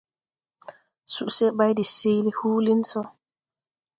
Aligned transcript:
Suseʼ 1.13 1.53
bày 1.57 1.73
de 1.77 1.83
seele 1.95 2.31
huulin 2.37 2.81
so. 2.89 3.01